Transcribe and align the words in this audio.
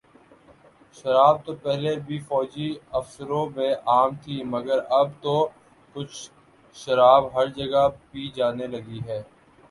شراب 0.95 1.35
تو 1.45 1.53
پہلے 1.63 1.91
بھی 2.05 2.17
فوجی 2.19 2.69
آفیسروں 2.91 3.45
میں 3.49 3.73
عام 3.87 4.15
تھی 4.23 4.41
مگر 4.45 4.79
اب 4.91 5.07
تو 5.21 5.35
کچی 5.95 6.29
شراب 6.75 7.23
ہر 7.35 7.45
جگہ 7.57 7.83
پی 8.11 8.27
جانے 8.35 8.67
لگی 8.67 8.99
ہے 9.07 9.21